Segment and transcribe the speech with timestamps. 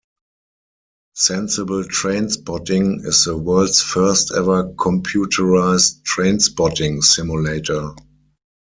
[1.13, 7.91] "Sensible Train Spotting" is the world's first ever computerized train spotting simulator.